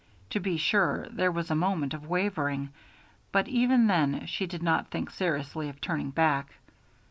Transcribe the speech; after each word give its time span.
To 0.31 0.39
be 0.39 0.57
sure, 0.57 1.05
there 1.11 1.31
was 1.31 1.51
a 1.51 1.55
moment 1.55 1.93
of 1.93 2.07
wavering, 2.07 2.69
but 3.31 3.47
even 3.47 3.85
then 3.85 4.25
she 4.25 4.47
did 4.47 4.63
not 4.63 4.87
think 4.89 5.11
seriously 5.11 5.69
of 5.69 5.79
turning 5.79 6.09
back. 6.09 6.55